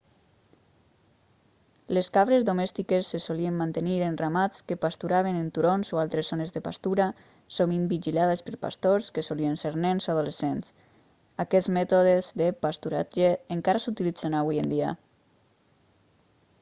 [1.97, 6.53] les cabres domèstiques se solien mantenir en ramats que pasturaven en turons o altres zones
[6.55, 7.07] de pastura
[7.59, 10.73] sovint vigilades per pastors que solien ser nens o adolescents
[11.47, 13.29] aquests mètodes de pasturatge
[13.59, 14.95] encara s'utilitzen avui en dia